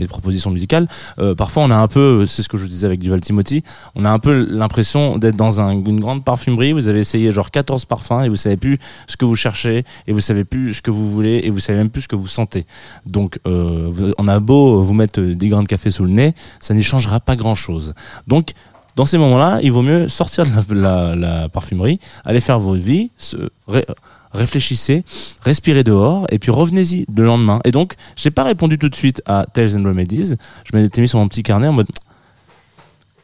propositions 0.07 0.49
musicales, 0.49 0.87
euh, 1.19 1.35
parfois 1.35 1.63
on 1.63 1.71
a 1.71 1.77
un 1.77 1.87
peu, 1.87 2.25
c'est 2.25 2.41
ce 2.41 2.49
que 2.49 2.57
je 2.57 2.65
disais 2.65 2.85
avec 2.87 2.99
Duval 2.99 3.21
Timothy, 3.21 3.63
on 3.95 4.03
a 4.05 4.09
un 4.09 4.19
peu 4.19 4.33
l'impression 4.49 5.17
d'être 5.17 5.35
dans 5.35 5.61
un- 5.61 5.71
une 5.71 5.99
grande 5.99 6.25
parfumerie. 6.25 6.73
Vous 6.73 6.87
avez 6.89 6.99
essayé 6.99 7.31
genre 7.31 7.51
14 7.51 7.85
parfums 7.85 8.23
et 8.25 8.27
vous 8.29 8.35
savez 8.35 8.57
plus 8.57 8.79
ce 9.07 9.15
que 9.15 9.23
vous 9.25 9.35
cherchez 9.35 9.85
et 10.07 10.11
vous 10.11 10.19
savez 10.19 10.43
plus 10.43 10.73
ce 10.73 10.81
que 10.81 10.91
vous 10.91 11.09
voulez 11.11 11.41
et 11.43 11.51
vous 11.51 11.59
savez 11.59 11.77
même 11.77 11.89
plus 11.91 12.01
ce 12.01 12.07
que 12.07 12.15
vous 12.17 12.27
sentez. 12.27 12.65
Donc 13.05 13.39
euh, 13.47 14.13
on 14.17 14.27
a 14.27 14.39
beau 14.39 14.81
vous 14.81 14.93
mettre 14.95 15.21
des 15.21 15.47
grains 15.47 15.63
de 15.63 15.67
café 15.69 15.89
sous 15.91 16.03
le 16.05 16.11
nez, 16.11 16.33
ça 16.59 16.73
n'y 16.73 16.83
changera 16.83 17.19
pas 17.19 17.35
grand 17.35 17.55
chose. 17.55 17.93
Donc 18.25 18.53
dans 18.97 19.05
ces 19.05 19.19
moments-là, 19.19 19.59
il 19.61 19.71
vaut 19.71 19.83
mieux 19.83 20.09
sortir 20.09 20.43
de 20.43 20.73
la, 20.73 21.47
parfumerie, 21.49 21.99
aller 22.25 22.41
faire 22.41 22.57
votre 22.57 22.81
vie, 22.81 23.11
se, 23.15 23.37
ré- 23.67 23.85
réfléchissez, 24.33 25.05
respirez 25.41 25.83
dehors, 25.83 26.25
et 26.31 26.39
puis 26.39 26.49
revenez-y 26.49 27.05
le 27.15 27.23
lendemain. 27.23 27.61
Et 27.63 27.71
donc, 27.71 27.93
j'ai 28.15 28.31
pas 28.31 28.43
répondu 28.43 28.79
tout 28.79 28.89
de 28.89 28.95
suite 28.95 29.21
à 29.27 29.45
Tales 29.53 29.77
and 29.77 29.83
Remedies. 29.83 30.33
Je 30.65 30.75
m'étais 30.75 30.99
mis 30.99 31.07
sur 31.07 31.19
mon 31.19 31.27
petit 31.27 31.43
carnet 31.43 31.67
en 31.67 31.73
mode 31.73 31.87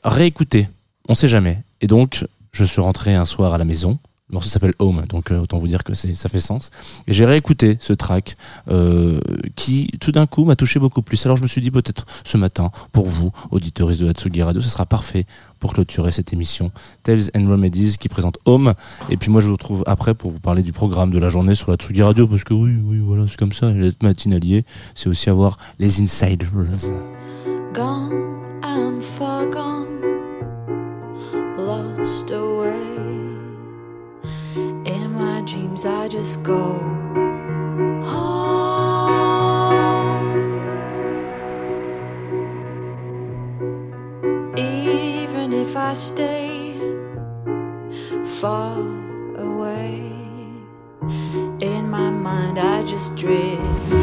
réécouter. 0.04 0.70
On 1.10 1.16
sait 1.16 1.28
jamais. 1.28 1.64
Et 1.82 1.88
donc, 1.88 2.24
je 2.52 2.64
suis 2.64 2.80
rentré 2.80 3.16
un 3.16 3.26
soir 3.26 3.56
à 3.56 3.58
la 3.58 3.66
maison. 3.66 3.98
Le 4.30 4.36
morceau 4.36 4.48
s'appelle 4.48 4.74
Home, 4.80 5.04
donc 5.10 5.32
euh, 5.32 5.42
autant 5.42 5.60
vous 5.60 5.68
dire 5.68 5.84
que 5.84 5.94
ça 5.94 6.30
fait 6.30 6.40
sens. 6.40 6.72
Et 7.08 7.14
j'ai 7.14 7.26
réécouté 7.26 7.76
ce 7.82 7.92
track 7.92 8.38
euh, 8.70 9.20
qui, 9.56 9.90
tout 10.00 10.14
d'un 10.14 10.28
coup, 10.28 10.46
m'a 10.46 10.56
touché 10.56 10.80
beaucoup 10.80 11.02
plus. 11.02 11.26
Alors 11.26 11.36
je 11.36 11.42
me 11.42 11.48
suis 11.48 11.60
dit 11.60 11.72
peut-être 11.72 12.06
ce 12.24 12.38
matin, 12.38 12.72
pour 12.94 13.06
vous, 13.06 13.34
auditeuristes 13.52 14.00
de 14.00 14.08
Hatsugi 14.08 14.42
Radio, 14.42 14.62
ce 14.62 14.70
sera 14.70 14.86
parfait 14.86 15.26
pour 15.60 15.74
clôturer 15.74 16.14
cette 16.14 16.32
émission 16.32 16.72
Tales 17.04 17.32
and 17.36 17.50
Remedies 17.50 17.98
qui 18.00 18.08
présente 18.08 18.38
Home. 18.46 18.74
Et 19.10 19.18
puis 19.18 19.30
moi, 19.30 19.42
je 19.42 19.48
vous 19.48 19.54
retrouve 19.54 19.84
après 19.88 20.14
pour 20.14 20.32
vous 20.32 20.40
parler 20.40 20.64
du 20.64 20.72
programme 20.72 21.12
de 21.12 21.20
la 21.20 21.28
journée 21.28 21.54
sur 21.54 21.70
la 21.70 21.76
Tsugi 21.76 22.02
Radio, 22.02 22.26
parce 22.26 22.46
que 22.46 22.54
oui, 22.54 22.78
oui, 22.82 23.00
voilà, 23.00 23.26
c'est 23.28 23.38
comme 23.38 23.52
ça. 23.52 23.72
Être 23.72 24.04
matinalier, 24.04 24.64
c'est 24.96 25.10
aussi 25.10 25.30
avoir 25.30 25.58
les 25.80 26.02
insiders. 26.02 26.50
Gone, 27.74 28.10
I'm 28.64 29.02
far 29.02 29.50
gone, 29.50 29.88
lost 31.58 32.32
away. 32.32 32.83
I 35.74 36.08
just 36.08 36.44
go 36.44 36.62
home. 38.06 38.54
Even 44.56 45.52
if 45.52 45.76
I 45.76 45.94
stay 45.94 46.80
far 48.24 48.78
away, 49.36 50.12
in 51.60 51.90
my 51.90 52.12
mind, 52.12 52.60
I 52.60 52.86
just 52.86 53.16
drift 53.16 54.03